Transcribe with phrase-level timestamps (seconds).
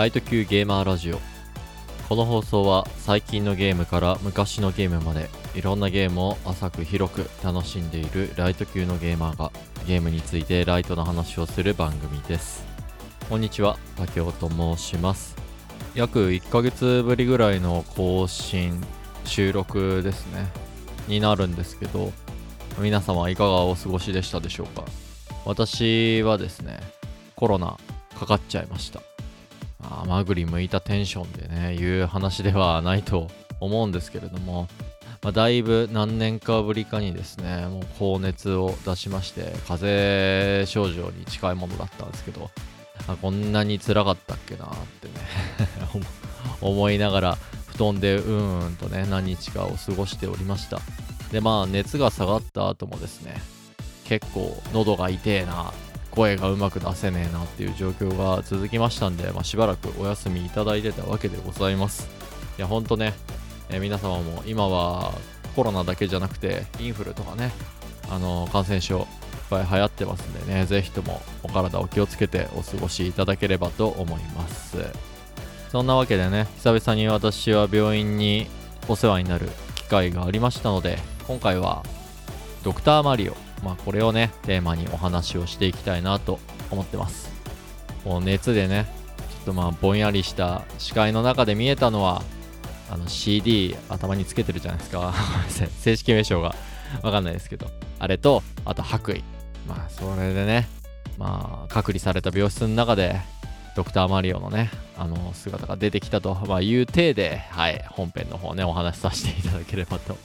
[0.00, 1.20] ライト級ゲーマーラジオ。
[2.08, 9.52] この放送は最近のゲームから昔のゲームまでいろんなゲームを浅く広く楽しんでいるライト級のゲーマーが
[9.86, 12.64] ゲームについてライトな話をする番組です。
[13.28, 15.36] こんにちは竹雄と申します。
[15.94, 18.82] 約1ヶ月ぶりぐらいの更新
[19.26, 20.48] 収録ですね。
[21.08, 22.10] になるんですけど
[22.78, 24.82] 皆様いかがお過ごしでしたでしょうか？
[25.44, 26.80] 私はですね
[27.36, 27.76] コロナ
[28.18, 29.02] かかっちゃいました。
[29.82, 33.28] あまぐり向いたテンションでね言う話ではないと
[33.60, 34.68] 思うんですけれども、
[35.22, 42.50] まあ、だいぶ何年かぶりかにですねもう高熱を出しまして風邪症状に近いものだったんですけど
[43.08, 44.68] あこんなに辛かったっけなっ
[45.00, 45.14] てね
[46.60, 50.80] 思いながら布団でうーんとね何日かを過ごしておりました。
[51.32, 53.40] でまあ熱が下がった後もですね
[54.04, 55.72] 結構喉が痛えな
[56.10, 62.08] 声がうまく出せねえなっていう状況が続きましたんで、まあ、しばらくお休みいただいてたわけでございます。
[62.58, 63.14] いやほんとね、
[63.70, 65.12] えー、皆様も今は
[65.56, 67.52] コロナだけじゃなくてインフルとかね
[68.10, 69.06] あの感染症いっ
[69.50, 74.78] ぱい流行ってますんでねぜひともお体お気をつけてお過ごしいただければと思います。
[75.70, 78.48] そんなわけでね久々に私は病院に
[78.88, 81.84] お世話になる機会がありましたので今回は
[82.64, 86.38] ドクターマリオまあこれをねテーマにお話をしていきたいなと
[86.70, 87.30] 思ってます。
[88.04, 88.86] もう熱でね
[89.30, 92.22] ちょっとまあぼんやりした視界の中で見えたのは
[92.90, 95.14] あの CD 頭につけてるじゃないですか。
[95.80, 96.54] 正式名称が。
[97.02, 97.70] わかんないですけど。
[97.98, 99.24] あれとあと白衣。
[99.68, 100.68] まあそれでね
[101.18, 103.20] まあ隔離された病室の中で
[103.76, 110.16] ドクターマリオのねあの姿が出てきたと、まあ、いう体で、はい、本編の方ねお話しさせていただければと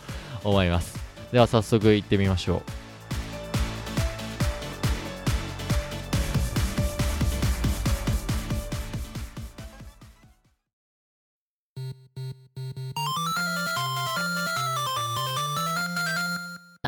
[0.44, 1.00] 思います。
[1.32, 2.85] では早速行ってみましょう。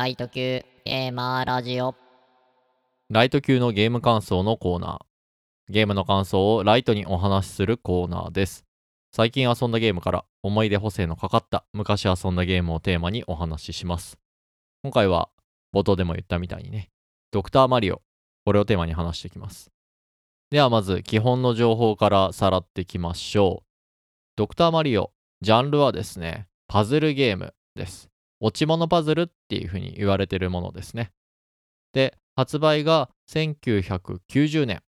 [0.08, 1.94] イト級ゲーマーラジオ。
[3.10, 5.72] ライト級のゲーム感想のコーナー。
[5.72, 8.64] ゲームの感想をライトにお話しするコーナーです。
[9.12, 14.18] 最近遊んだゲームから思い出補正のかかった昔遊んだゲームをテーマにお話しします。
[14.82, 15.28] 今回は
[15.74, 16.88] 冒頭でも言ったみたいにね
[17.30, 18.00] ドクターマリオ
[18.46, 19.70] これをテーマに話していきます。
[20.50, 23.66] ではまず基本の情報からさらっていきましょう。
[24.36, 25.10] ドクターマリオ
[25.42, 28.07] ジャンルはですねパズルゲームです。
[28.40, 31.10] 落ち物パズルっていうふうに言われてるものですね。
[31.92, 34.82] で、発売が1990年。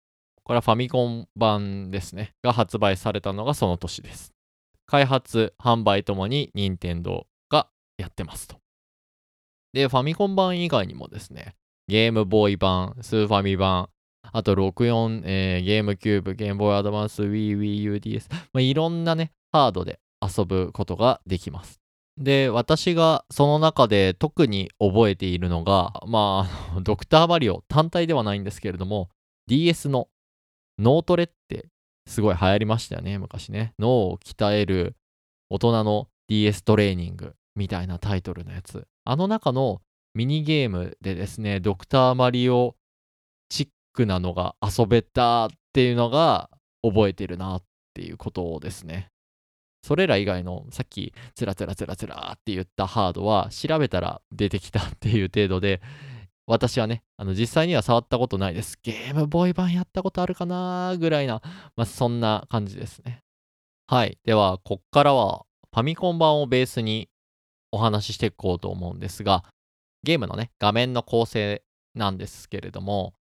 [0.42, 2.32] これはファミコン版ですね。
[2.42, 4.32] が発売されたのがその年です。
[4.86, 7.68] 開発、販売ともに任天堂が
[7.98, 8.56] やってますと。
[9.72, 11.54] で、ファミコン版以外にもですね、
[11.88, 13.88] ゲームボーイ版、スーファミ版、
[14.32, 21.80] あと64、えー、ゲームキューブ、ゲームボーイアドバンス、Wii、Wii U、DS、まあ、いろんなね、ハードで遊ぶことができます。
[22.18, 29.10] で、私がその中で特に覚えているのが、まあ、 ドクターマリオ単体ではないんですけれども、
[29.46, 30.08] DS の
[30.78, 31.68] 脳トレって
[32.06, 33.74] すごい流行りましたよね、昔ね。
[33.78, 34.96] 脳を鍛える
[35.50, 38.86] 大人の DS トレーニングみたいなタイトルのやつ。
[39.04, 39.82] あの中の
[40.14, 42.76] ミニゲームでですね、ドクターマリオ
[43.48, 46.50] チックなのが遊べたっていうのが
[46.82, 47.62] 覚えてるなっ
[47.94, 49.10] ていうことですね。
[49.86, 55.80] それら以外のさっきつらつらつらつらって言ったハードは調べたら出てきたっていう程度で
[56.48, 58.78] 私はね、あの実際には触ったことないです。
[58.82, 61.40] ゲームボーイ版やったことあるかなぐらいな、
[61.76, 63.22] まあ、そんな感じですね。
[63.88, 64.18] はい。
[64.24, 67.08] では、こっからはファミコン版をベースに
[67.72, 69.44] お話ししていこうと思うんですが、
[70.04, 71.62] ゲームのね、画面の構成
[71.94, 73.14] なんですけれども、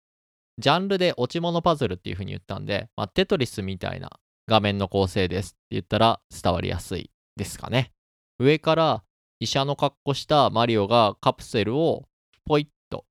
[0.58, 4.10] ジャンルで落ち物パズルっていう風に言ったんで、まあ、テトリスみたいな
[4.48, 7.92] 画面の構成ですって言ったら伝わりやすいですかね。
[8.38, 9.02] 上から
[9.40, 12.04] 医者の格好したマリオがカプセルを
[12.44, 13.04] ポイッと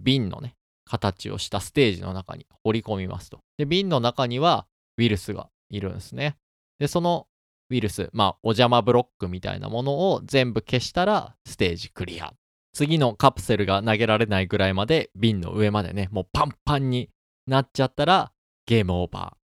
[0.00, 0.54] 瓶のね、
[0.84, 3.40] 形をしたステージの中に放り込みますと。
[3.58, 4.66] で、瓶の中には
[4.98, 6.36] ウイルスがいるんですね。
[6.78, 7.26] で、その
[7.70, 12.34] ウイルス、まあ、お邪魔ブロックみたいなものを全部消したらステージクリア。
[12.74, 17.10] 次のカプセルが投げられないぐらいまで瓶の上までね、もうパンパンに
[17.46, 18.32] なっちゃったら
[18.66, 19.41] ゲームオーバー。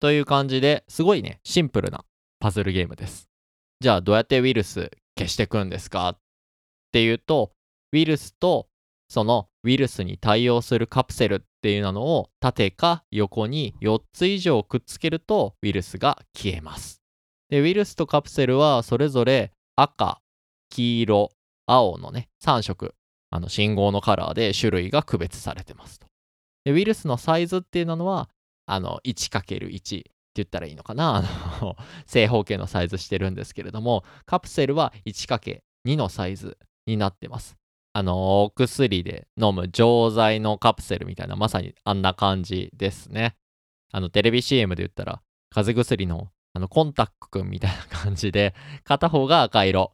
[0.00, 2.04] という感じですごいね、シンプルな
[2.40, 3.28] パズルゲームです。
[3.80, 6.18] じゃあどうやってウイルス消してくんですかっ
[6.92, 7.52] ていうと、
[7.92, 8.68] ウイルスと
[9.08, 17.02] そのウイルスに対応するカプセルっていうのを縦か横に4つ以上くっつけるとウイルスが消えます。
[17.50, 20.20] で、ウイルスとカプセルはそれぞれ赤、
[20.70, 21.30] 黄色、
[21.66, 22.94] 青のね、3色、
[23.30, 26.06] あの信号のカラーで種類が区別されてますと。
[26.64, 28.30] で、ウイルスのサイズっていうのは
[28.72, 31.16] あの 1×1 って言ったらいいのかな？
[31.60, 31.76] あの
[32.06, 35.60] 正方形のサイズしてるんですけれども、カプセルは 1×2
[35.96, 37.56] のサイズになってます。
[37.92, 43.36] あの、お薬で飲む錠剤のカプセルみたいな、まさにあんな感じですね。
[43.92, 45.20] あの、テレビ CM で言ったら、
[45.50, 49.92] 風邪薬のあのコンタックくんみたいな感じで、片方が赤色、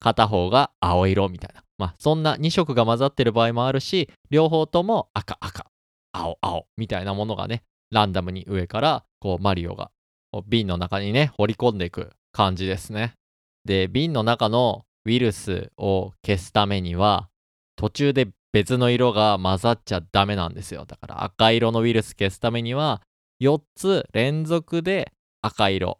[0.00, 1.62] 片方が青色みたいな。
[1.78, 5.66] まあ、そんな2色が混ざってる場合もあるし、両方とも赤、赤、
[6.12, 9.90] 青、青みたいなものがね、ランダムに上からこうマリオが
[10.46, 13.14] 瓶の中にね、掘り込んでいく感じですね。
[13.64, 17.28] で、瓶の中のウイルスを消すためには、
[17.76, 20.84] 途中で別の色が混ざっちゃダメなんですよ。
[20.84, 23.02] だから赤色のウイルス消すためには、
[23.40, 25.12] 4つ連続で
[25.42, 25.98] 赤色。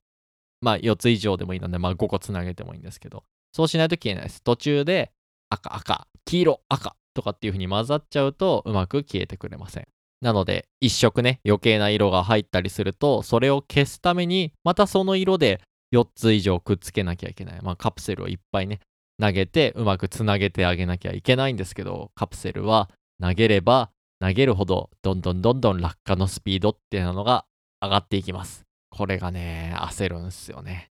[0.61, 4.43] まあ4つ以上でもいいので、まあ5個つなげてもいいんですけど、そうしないと消えないです。
[4.43, 5.12] 途中で
[5.49, 9.87] 赤、赤、黄色、赤とかっていう風に混ざっちゃうとうまく消えてくれません。
[10.20, 15.61] なので、一色ね、余計な色が入ったりすると、それを消すために、またその色で
[15.93, 17.61] 4つ以上くっつけなきゃいけない。
[17.62, 18.81] まあ、カプセルをいっぱいね、
[19.20, 27.44] 投げて、うまくつなげてあげなきゃいけないんですけど、カプセルは投げれば投げるほど、どんどんどんどん落下のスピードっていうのが
[27.81, 28.64] 上がっていきます。
[28.91, 30.91] これがね、焦るんですよね。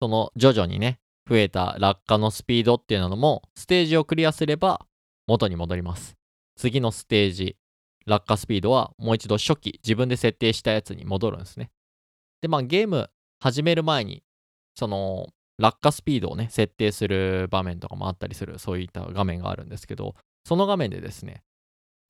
[0.00, 0.98] その徐々にね、
[1.28, 4.86] 増えた落下のスピードっていうのも、ステージをクリアすれば
[5.26, 6.16] 元に戻ります。
[6.56, 7.56] 次のステージ、
[8.06, 11.70] 落下スピードはもう一度初期、自分で設定したやつに戻るんですね。
[12.40, 13.10] で、まあゲーム
[13.40, 14.22] 始める前に、
[14.76, 20.14] その落下スピードをね、設定する場面とかもあったりする、そういった画面があるんですけど、
[20.44, 21.42] その画面でですね、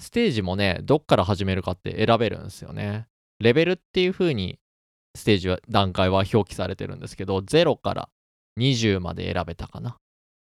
[0.00, 3.06] ステージもね、どっから始めるかって選べるんですよね。
[3.38, 4.58] レベルっていう風に
[5.14, 8.08] ステージは段階は表記されてるんですけど、0から
[8.60, 9.96] 20まで選べたかな。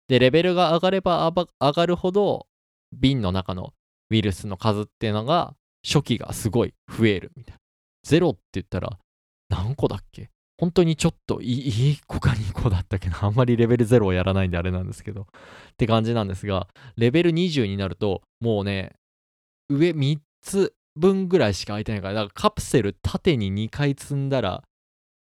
[0.08, 2.46] で、レベルが上がれば上がるほど、
[2.92, 3.72] 瓶の中の
[4.12, 5.54] ウイルスの数っていうのが
[5.86, 7.58] 初期がすごい増えるみたいな。
[8.04, 8.98] ゼロって言ったら
[9.48, 10.28] 何個だっけ？
[10.58, 15.24] 本当にちょっと1個か2個だったけど、あんまりレベル0をやらないんであれなんですけど、っ
[15.76, 18.92] て感じなんですが、レベル20になると、もうね、
[19.70, 24.62] 上3つ分ぐらいしか空いてないから、だからカプセル縦に2回積んだら、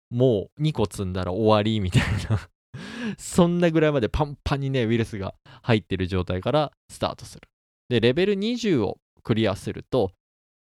[0.10, 2.50] もう2個積んだら終わりみたいな
[3.20, 7.48] そんなぐらいまでパンパンにね、ウイルスが入ってる状態からスタートする。
[7.90, 10.12] で、レベル20をクリアすると、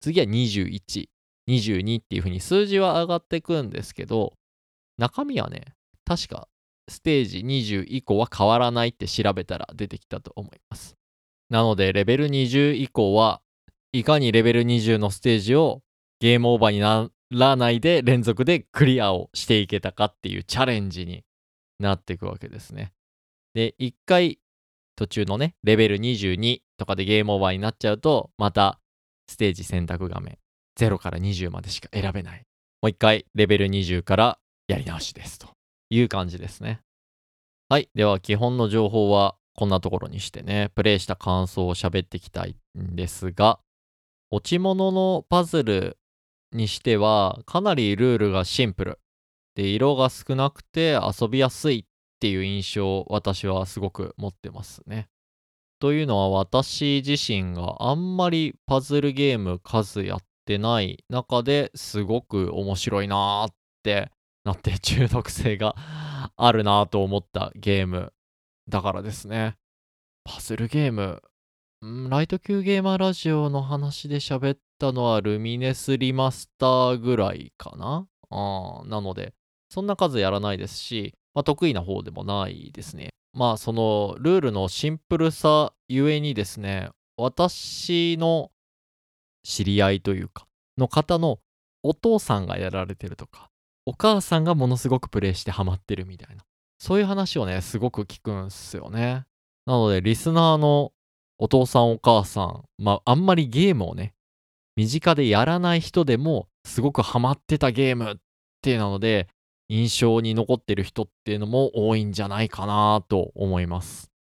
[0.01, 1.09] 次は21、
[1.49, 4.35] 22っていう風に数字は上がっていくんですけど、
[4.99, 5.75] 中身はね、
[6.05, 6.49] 確か
[6.89, 10.97] ステージ20以降は変わらないって調べたら出てきたと思います。
[11.51, 13.41] なので、レベル20以降は
[13.93, 15.83] いかにレベル20のステージを
[16.21, 21.25] ゲームオーバーにならないで連続でクリアをしていけたかっていうチャレンジに
[21.79, 22.93] なっていくわけですね。
[23.55, 24.39] で、一回
[24.97, 28.79] 途中のね、レベル22とかでゲームオーバーになっちゃうと、また
[29.29, 30.39] ステージ選択画面
[30.79, 32.43] 0から20までしか選べない。
[32.83, 34.39] もう一回レベル20から
[34.69, 35.49] やり直しですと
[35.91, 36.81] いう感じですね。
[37.69, 37.89] はい。
[37.95, 43.59] では基本の情報はこんなところにしてね、プレイした感想を喋っていきたいんですが、
[44.31, 45.99] 落ち物のパズル
[46.53, 48.99] にしてはかなりルールがシンプル。
[49.55, 51.85] で、色が少なくて遊びやすいっ
[52.21, 55.09] ていう印象を私はすごく持ってますね。
[55.79, 64.11] というのは私自身があんまりパズルゲーム数やってない中ですごく面白いなーって
[64.45, 65.75] なって中毒性が
[66.37, 68.13] あるなと思ったゲーム
[68.69, 69.57] だからですね。
[70.25, 71.23] パズルゲーム、
[72.11, 79.35] ライト級ゲーマーラジオの話で喋ったのはルミネスリマスターぐらいかなあなので、
[79.69, 83.11] そんな数やらないですし、まあ、得意な方でもないですね。
[83.37, 86.89] まあそのルールのシンプルさゆえにですね、
[87.19, 88.51] 私の
[89.45, 90.47] 知り合いというか、
[90.79, 91.39] の方の
[91.83, 93.51] お父さんがやられてるとか、
[93.85, 96.45] お母さんがものすごくプレイしてハマってるみたいな、
[96.79, 99.27] そういう話をね、すごく聞くんすよね。
[99.67, 100.93] なので、リスナーの
[101.39, 104.15] お父さんお母さん、まああんまりゲームをね、
[104.77, 108.17] 身近でやらない人でもすごくハマってたゲームっ
[108.63, 109.29] ていうので、
[109.69, 114.11] 印象に残ってる人っていうのも多いんじゃないかなと思います。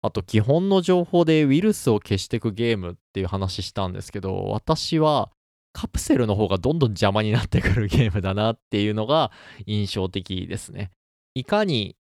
[0.00, 5.30] あと基本の情報でウイルスを消していくゲームっていう話したんですけど、私は
[5.72, 9.30] カプセルの方がどんどん邪魔になってくるゲームだなっていうのが
[9.66, 10.90] 印象的ですね。
[11.34, 11.96] いかに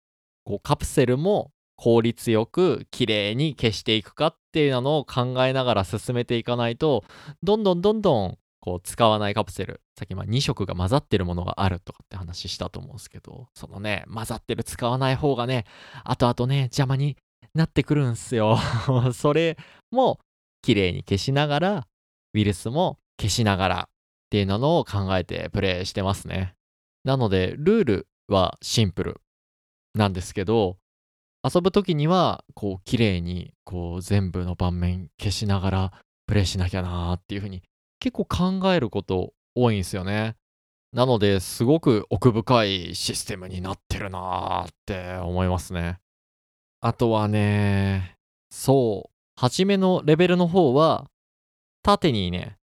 [0.46, 7.04] こうカプセルも効率よく綺麗に消していくかっていうのを考えながら進めていかないと、
[7.44, 15.64] どんどんどんどんこう使わないカプセル、さっきまあ2色が混ざってるものがあるとかって話したと思うんですけど、そのね、混ざってる使わない方がね、
[16.04, 17.16] 後々ね、邪魔に
[17.54, 18.58] なってくるんすよ。
[19.16, 19.56] それ
[19.90, 20.20] も
[20.62, 21.88] 綺麗に消しながら、
[22.34, 23.90] ウイルスも消しながらっ
[24.32, 26.54] ていうのを考えてプレイしてますね。
[27.06, 29.22] なので、ルールはシンプル
[29.94, 30.76] なんですけど、
[31.42, 35.94] 遊ぶ時には、こう、綺麗に、こう、全部の盤面消しながら
[36.26, 37.64] プレイしなきゃなーっていう風に、
[38.00, 40.36] 結構考えること多いんですよね。
[40.94, 46.00] なので、すごく奥深いシステムになってるなーって思いますね。
[46.80, 48.16] あとはね、
[48.50, 51.10] そう、初めのレベルの方は、
[51.84, 52.58] 縦にね、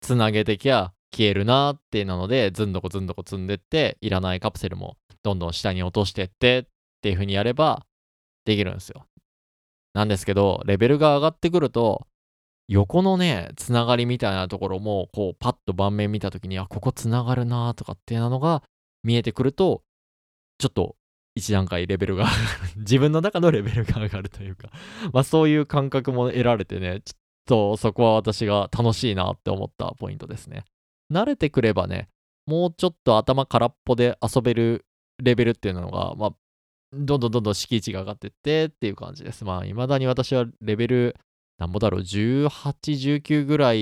[0.00, 6.64] つなげてきゃ消えるなってなので、ずんどこずんどこ積んでって、いらないカプセルもどんどん下に落としてってっ
[7.02, 7.86] ていう風にやれば
[8.44, 9.06] できるんですよ。
[9.94, 12.06] なんですけど、レベルが上がってくると、
[12.68, 18.62] 横のね、つながりみたいなところも、こう、パッと盤面見たときに、あ、ここつながるなとかっていうのが
[19.02, 19.82] 見えてくると、
[20.58, 20.96] ちょっと
[21.38, 22.26] 一段階レベルが
[22.76, 24.70] 自分の中のレベルが上がるというか
[25.12, 30.64] まあそういう感覚も得られてね、ちょっとそこは私が楽しいなって思ったポイントですね。
[31.10, 32.08] 慣れてくればね、
[32.46, 34.84] もうちょっと頭空っぽで遊べる
[35.22, 36.30] レベルっていうのが、まあ、
[36.92, 39.44] どんどんどんどん敷地が上がってってっていう感じです。
[39.44, 41.16] まあ、未だに私はレベル、
[41.58, 42.48] なんぼだろう、18、
[43.20, 43.78] 19ぐらい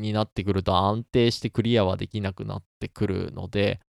[0.00, 3.80] になってくると安定してクリアはできなくなってくるので、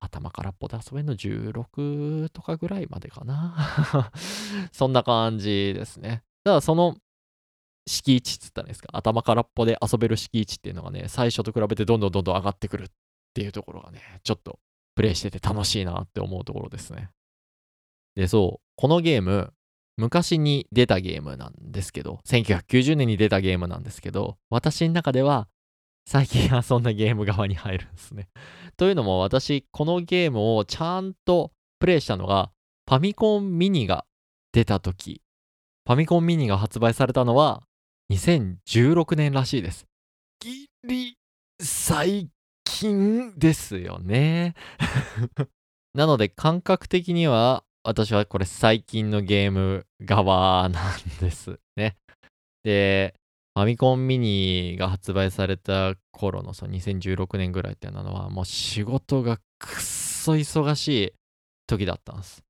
[0.00, 4.10] 頭空っぽで遊べるの16とかぐらいまでかな。
[4.72, 6.22] そんな感じですね。
[6.42, 6.96] ただその
[7.86, 12.88] 敷地っつったらいいですか、頭空っぽで遊べる敷地っていうのがね、最初と比べてどんどんどんどん上がってくるっ
[13.34, 14.58] ていうところがね、ちょっと
[14.94, 17.10] プレイしてて楽しいなって思うところですね。
[18.14, 19.52] で、そう、このゲーム、
[20.00, 25.46] 昔に出たゲームなんですけど、1990年に出たゲームなんですけど、私の中では
[26.06, 28.28] 最近遊んだゲーム側に入るんですね。
[28.78, 32.50] というのも私、このゲームをちゃんとプレイしたのが、
[32.88, 34.06] ファミコンミニが
[34.52, 35.22] 出た時、
[35.86, 37.62] ファミコンミニが発売されたのは
[38.10, 39.86] 2016年らしいです。
[40.40, 41.16] ギリ
[41.60, 42.30] 最
[42.64, 44.54] 近ですよね。
[45.94, 51.96] なので感覚的には私はこれ最近のゲーム側なんですね。
[52.62, 53.14] で、
[53.54, 61.12] ファミコンミニが発売された頃のその2016年ぐらいっていうのはもう仕事がくっそ忙しい
[61.66, 62.42] 時だったんです。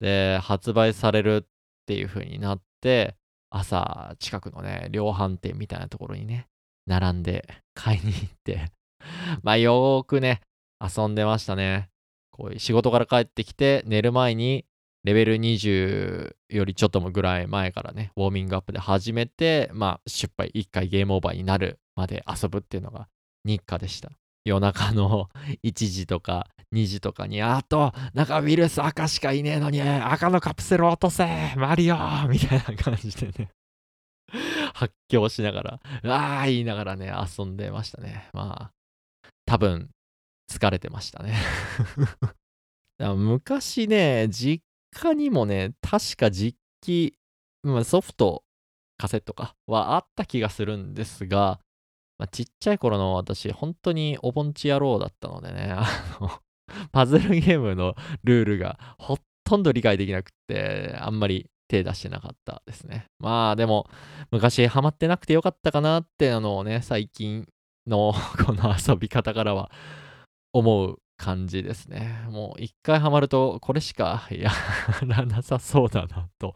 [0.00, 1.48] で、発売されるっ
[1.86, 3.16] ていう風になって、
[3.50, 6.48] 朝近くのね、量販店みたいなところにね、
[6.86, 8.70] 並んで買いに行って
[9.42, 10.42] まあよーくね、
[10.80, 11.88] 遊んでましたね。
[12.36, 14.66] こう仕事から帰ってきて寝る前に
[15.04, 23.08] レベル20よりちょっともぐらい前からね、ウォーミングアップで始めて、まあ失敗1回ゲームオーバーになるまで遊ぶっていうのが
[23.44, 24.10] 日課でした。
[24.44, 25.28] 夜中の
[25.64, 31.96] 1時とか2時とかに、あと、なんかウイルス赤しかいねえのに、赤のカプセル落とせマリオ
[32.28, 33.50] みたいな感じでね
[34.74, 38.28] 発狂しながら、ああ言いながらね、遊んでましたね。
[38.32, 39.90] まあ、多分、
[40.50, 41.36] 疲れてましたね
[43.16, 47.14] 昔ね、実家にもね、確か実機、
[47.62, 48.42] まあ、ソフト、
[48.96, 51.60] カセットか、はあった気がするんですが、
[52.18, 55.86] まあ、ちっちゃい頃の私、本当にお盆地野郎だったのでね、あ
[56.20, 56.30] の、
[56.92, 63.06] パズルゲームのルールがほとんど理解できなくて、あんまり手出してなかったですね。
[63.18, 63.88] まあでも、
[64.30, 67.46] 昔ハマってなくてよかったかなっていうのをね、最近
[67.86, 68.14] の
[68.46, 69.70] この遊び方からは
[70.58, 72.26] 思う感じですね。
[72.30, 74.50] もう一回ハマるとこれしかや
[75.06, 76.54] ら なさそうだなと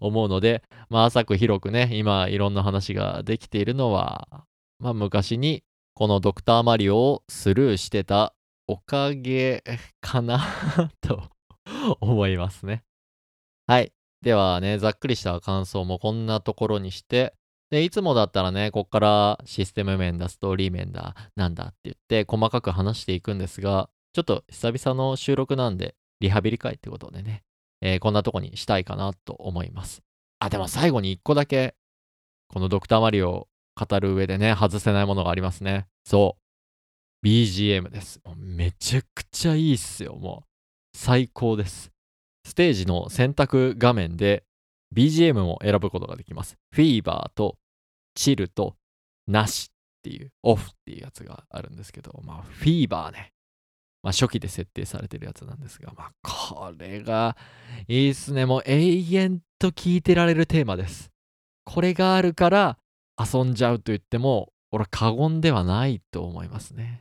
[0.00, 4.44] 思うので、まあ浅く広くね、今いろんな話ができているのは、
[4.78, 5.62] まあ昔に
[5.94, 8.34] このドクターマリオをスルーしてた
[8.66, 9.62] おかげ
[10.00, 10.40] かな
[11.00, 11.30] と
[12.00, 12.84] 思いますね。
[13.66, 13.92] はい。
[14.22, 17.34] ではね、ざっくりした感想もこんなところにして、
[17.70, 27.44] で、いつもだったらね、こっからシステム面だ、ストーリー面だ、なんだって言って細かく話していくんですが、ちょっと久々の収録なんで、リハビリ会ってことでね、
[27.80, 30.02] えー、こんなとこにしたいかなと思います。
[30.40, 31.74] あ、でも最後に一個だけ、
[32.48, 35.86] このドクターマリオを語る上でね、外せないものがありますね。
[36.04, 36.36] そ
[37.22, 37.26] う。
[37.26, 38.20] BGM です。
[38.36, 40.48] めちゃくちゃいいっすよ、もう。
[40.96, 41.90] 最高です。
[42.44, 44.44] ステージの選択画面で
[44.94, 46.56] BGM も選ぶことができます。
[46.72, 47.56] フィーバーと
[48.14, 48.76] チルと
[49.26, 53.32] なしっていう、オフっていうやつがあるんですけど、まあ、フィーバーね。
[54.02, 57.36] まあ、初期で設定されてるやつなんですが、まあ、これが
[57.88, 58.46] いいっすね。
[58.46, 61.10] もう永遠と聴いてられるテーマです。
[61.64, 62.78] これがあるから
[63.18, 67.00] 遊んじゃうと言っても、俺は過言ではないと思いますね。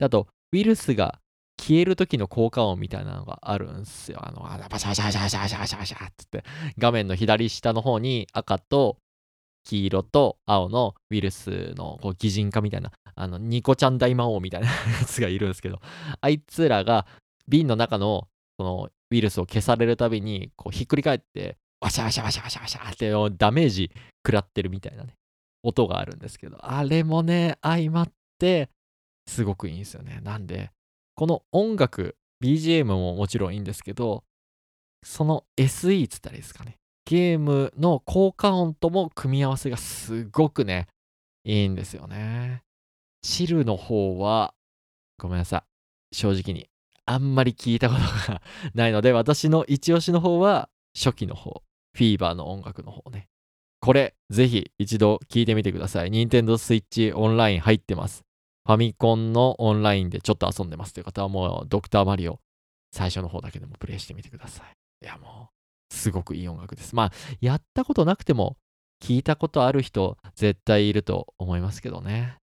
[0.00, 1.18] あと、ウイルスが
[1.62, 4.18] 消える時の効果音みたいなのがあるんすよ。
[4.20, 6.44] あの、バシャバシャバシャバシャバシャバシャバシャってって、
[6.76, 8.96] 画面の左下の方に赤と
[9.62, 14.74] 黄色と青のウイルスのこう擬人化みたいな、あの、ニコちゃん大魔王みたいなや
[15.06, 15.78] つがいるんですけど、
[16.20, 17.06] あいつらが
[17.46, 18.26] 瓶の中の
[18.58, 23.90] そのウイルスを消されるたびにこうひっくり返ってワシャワシャワシャワシャワシャってダメージ
[24.26, 25.14] 食らってるみたいなね
[25.62, 28.68] 音があるんですけどあれもね相まって
[29.26, 30.70] すごくいいんですよねなんで
[31.14, 34.24] この音楽 BGM ももちろんいいんですけど
[35.04, 40.86] その SE っつったらいいですかねゲームの効果音とも組み合わせがすごくね
[41.44, 42.62] いいんですよね
[43.22, 44.54] チルの方は
[45.18, 45.64] ごめんなさ
[46.12, 46.68] い正直に
[47.04, 48.00] あんまり聞いたこと
[48.32, 48.42] が
[48.74, 51.62] ないので、私の一押しの方は初期の方、
[51.94, 53.28] フィーバーの音楽の方ね。
[53.80, 56.10] これ、ぜひ一度聞いてみてください。
[56.10, 58.22] Nintendo Switch オンライン入ってます。
[58.66, 62.38] ファミコンのオンラインでちょっと遊んでますという方はもうドクターマリオ
[62.92, 65.04] 最初の方だけでもプレイしてみてください。
[65.04, 66.94] いやもう、すごくいい音楽です。
[66.94, 68.56] まあ、やったことなくても
[69.02, 72.36] 聞いたことある人絶対いると思いますけどね。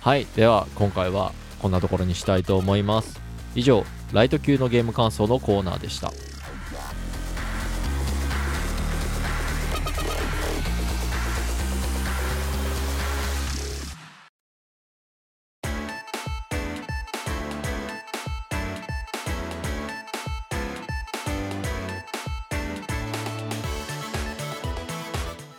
[0.00, 0.26] はい。
[0.36, 3.20] では、今回はこんなところにしたいと思います。
[3.54, 6.10] 以上ライト級のゲーム感想のコーナーでした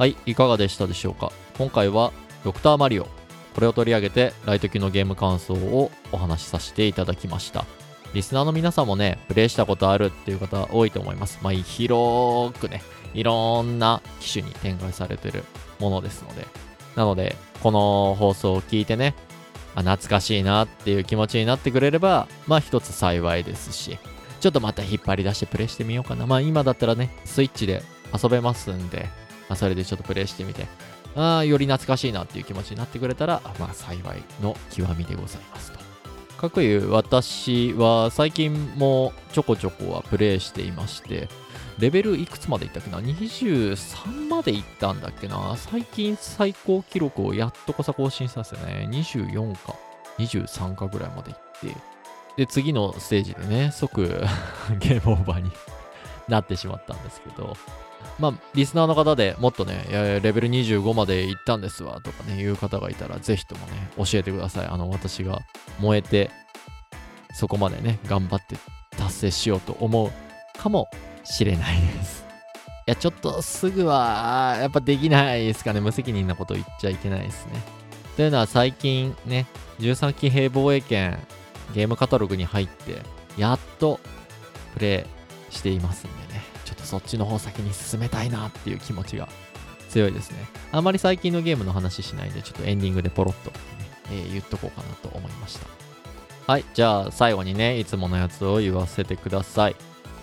[0.03, 1.31] はい、いかがでしたでしょうか？
[1.57, 2.11] 今回は
[2.43, 3.07] ドクターマリオ
[3.55, 7.63] これを取り上げてライト級のゲーム感想をお話しさせていただきました
[8.13, 11.39] リスナーの皆さんもね、プレイしたことあるっていう方多いと思います。
[11.41, 12.83] まあ、広くね、
[13.13, 15.45] いろんな機種に展開されてる
[15.79, 16.47] ものですので。
[16.97, 19.15] なので、この放送を聞いてね、
[19.73, 23.97] あ懐かしいなっていう気持ちになってくれれば、まあ一つ幸いですし、
[24.41, 26.27] ちょっとまた引っ張り出してプレイしてみようかな。
[26.27, 27.81] まあ今だったらね、スイッチで
[28.13, 29.07] 遊べますんで、
[29.49, 30.67] まあ、それでちょっとプレイしてみて、
[31.15, 35.79] あ、より懐かしいなっていう気持ちになってくれたら、まあ幸いの極みでございますと。
[36.37, 41.29] かくいう私は最近もちょこちょこはプレイしていまして、
[41.79, 45.55] レベルいくつまでいったっけな ?23 までいったんだっけな？
[45.57, 48.87] 最近最高記録をやっとこさ更新したんですよね。
[48.91, 49.75] 24か
[50.19, 51.75] 23かぐらいまでいって、
[52.37, 54.01] で、次のステージでね、即
[54.79, 55.51] ゲームオーバーに
[56.27, 57.55] なってしまったんですけど、
[58.19, 64.67] まあ、リスナーの方でもっとね、レベル25まで行ったんですわとかね、いう方がいたら、ぜひともね、教えてください。
[64.67, 65.41] あの、私が
[65.79, 66.31] 燃えて、
[67.33, 68.55] そこまでね、頑張って
[68.97, 70.11] 達成しようと思う
[70.59, 70.87] かも
[71.23, 72.23] しれないです。
[72.85, 75.79] いや、ちょっとすぐは、やっぱできないですかね。
[75.79, 77.61] 無責任なこと言っちゃいけないですね。
[78.15, 79.47] というのは最近ね、
[79.79, 81.17] 13騎兵防衛権
[81.73, 83.01] ゲームカタログに入って、
[83.37, 83.99] やっと
[84.75, 85.22] プレイ
[85.53, 86.41] していますんでね。
[86.65, 89.27] ちょっとそっちの方先に進めたいなっていう気持ちが
[89.89, 90.37] 強いですね。
[90.71, 93.57] あまり最近のゲームの話しないで、ちょっとエンディングでポロッと、ね、
[94.11, 95.67] えー、言っとこうかなと思いました。
[96.45, 99.75] はい、じゃあ最後にね、いつものやつを言わせてください。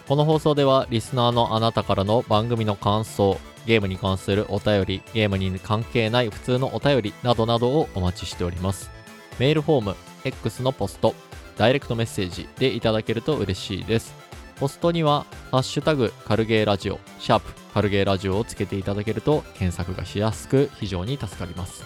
[0.09, 8.91] この放送ではリスナーのあなたからの番組の感想、ゲームに関するお便り、ゲームに関係ない普通のお便りなどなどをお待ちしております。
[9.39, 11.15] メールフォーム、X のポスト、
[11.57, 14.15] ダイレクトメッセージでいただけると嬉しいです。
[14.61, 21.83] ポストには、ハッシュタグ、カルゲーラジオ、シャープ、カルゲーラジオをつけていただけると検索がしやすく非常に助かります。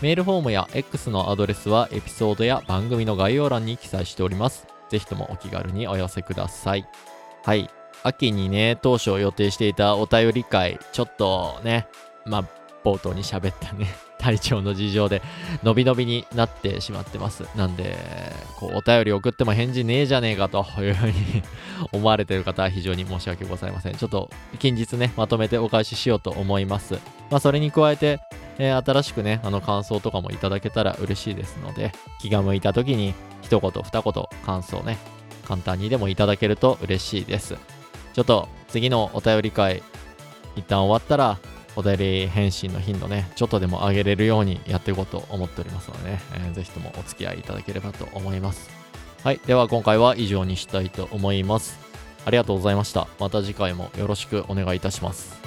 [0.00, 4.68] メールフォームや X のアドレスはエピソードや番組の概要欄に記載しております。
[4.88, 6.86] ぜひともお気軽にお寄せください。
[7.44, 7.68] はい。
[8.04, 11.88] 秋にね、当初予定していたお便り会、ちょっとね、
[12.24, 12.44] まあ、
[12.84, 13.88] 冒頭に喋ったね
[14.22, 15.20] 体調の事情で、
[15.62, 17.44] 伸び伸びになってしまってます。
[17.56, 17.96] なんで、
[18.56, 21.14] こう、お便り送っても返事ねえじゃねえかというふうに
[21.90, 23.96] 思われてる方は非常に申し訳ございません。
[23.96, 24.30] ちょっと、
[24.60, 26.94] 近日ね、まとめてお返ししようと思います。
[27.30, 28.20] まあ、それに加えて、
[28.58, 34.98] えー、新しくね、あの感想とかもいただけたら嬉しいですので、気が向いた時に一言二言感想ね、
[35.44, 37.56] 簡単にでもいただけると嬉しいです。
[38.12, 39.82] ちょっと次のお便り会、
[40.54, 41.38] 一旦終わったら、
[41.74, 48.70] お便り返信の頻度ね、ちょっとでも上げれるようにやっていこうと思っておりますのでね、えー、ぜひともお付き合いいただければと思います。
[49.24, 49.40] はい。
[49.46, 51.78] では今回は以上にしたいと思います。
[52.24, 53.08] ありがとうございました。
[53.18, 55.41] また次回もよろしくお願いいたします。